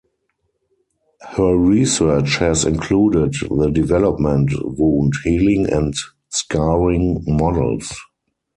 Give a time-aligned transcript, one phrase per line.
[1.21, 5.93] Her research has included the development wound healing and
[6.29, 7.93] scarring models.